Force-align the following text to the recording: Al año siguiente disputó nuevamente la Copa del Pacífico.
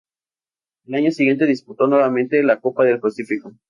Al 0.87 0.95
año 0.95 1.11
siguiente 1.11 1.45
disputó 1.45 1.85
nuevamente 1.85 2.41
la 2.41 2.59
Copa 2.59 2.83
del 2.83 2.99
Pacífico. 2.99 3.51